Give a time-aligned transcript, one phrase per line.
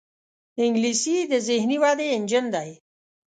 [0.63, 2.69] انګلیسي د ذهني ودې انجن دی